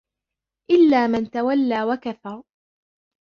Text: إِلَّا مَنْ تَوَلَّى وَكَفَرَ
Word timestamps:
إِلَّا 0.71 1.07
مَنْ 1.07 1.31
تَوَلَّى 1.31 1.83
وَكَفَرَ 1.83 2.43